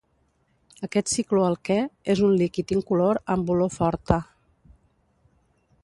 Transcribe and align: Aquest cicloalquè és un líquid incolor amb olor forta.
Aquest 0.87 1.11
cicloalquè 1.15 1.77
és 2.13 2.23
un 2.29 2.33
líquid 2.41 2.73
incolor 2.77 3.21
amb 3.35 3.53
olor 3.57 3.71
forta. 3.79 4.19